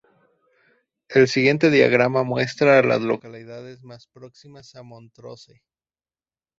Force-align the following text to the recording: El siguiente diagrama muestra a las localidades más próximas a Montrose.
El 1.09 1.27
siguiente 1.27 1.69
diagrama 1.69 2.23
muestra 2.23 2.79
a 2.79 2.81
las 2.81 3.01
localidades 3.03 3.83
más 3.83 4.07
próximas 4.07 4.73
a 4.73 4.81
Montrose. 4.81 5.61